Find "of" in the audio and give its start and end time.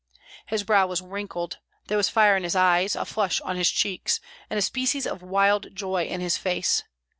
5.05-5.21